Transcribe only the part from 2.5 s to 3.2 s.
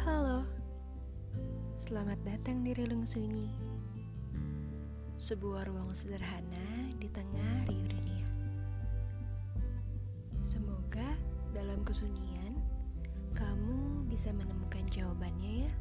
di Relung